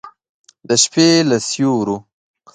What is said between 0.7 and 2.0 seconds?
شپې له سیورو